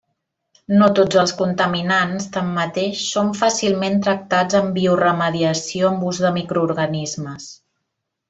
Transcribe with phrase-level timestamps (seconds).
[0.77, 7.47] No tots els contaminants, tanmateix, són fàcilment tractats amb bioremediació amb ús de microorganismes.